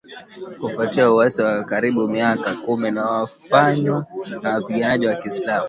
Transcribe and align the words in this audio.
kufuatia 0.61 1.11
uasi 1.11 1.41
wa 1.41 1.63
karibu 1.63 2.07
miaka 2.07 2.53
kumi 2.53 2.87
unaofanywa 2.87 4.05
na 4.41 4.53
wapiganaji 4.55 5.07
wa 5.07 5.15
kiislamu 5.15 5.59